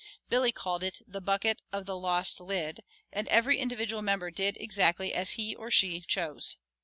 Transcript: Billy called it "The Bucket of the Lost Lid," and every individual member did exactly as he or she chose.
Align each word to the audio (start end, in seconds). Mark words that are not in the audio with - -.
Billy 0.29 0.51
called 0.51 0.81
it 0.81 0.97
"The 1.07 1.21
Bucket 1.21 1.61
of 1.71 1.85
the 1.85 1.95
Lost 1.95 2.39
Lid," 2.39 2.81
and 3.13 3.27
every 3.27 3.59
individual 3.59 4.01
member 4.01 4.31
did 4.31 4.57
exactly 4.59 5.13
as 5.13 5.31
he 5.37 5.53
or 5.55 5.69
she 5.69 6.01
chose. 6.07 6.57